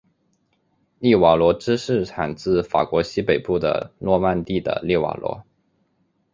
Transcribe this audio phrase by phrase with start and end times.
[0.97, 5.43] 利瓦罗芝士产自法国西北部的诺曼第的利瓦罗。